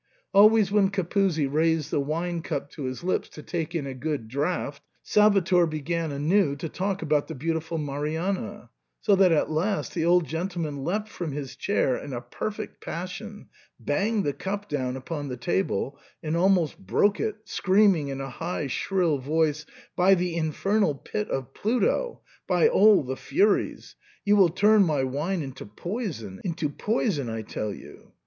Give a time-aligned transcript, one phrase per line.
[0.33, 4.81] Always when Capuzzi raised the wine cup to his lips to take a good draught,
[5.03, 10.25] Salvator began anew to talk about the beautiful Marianna, so that at last the old
[10.25, 15.37] gentleman leapt from his chair in a perfect passion, banged the cup down upon the
[15.37, 21.29] table and almost broke it, screaming in a high shrill voice," By the infernal pit
[21.29, 22.21] of Pluto!
[22.47, 23.95] by all the furies!
[24.25, 28.13] you will turn my wine into poison— into poison I tell you.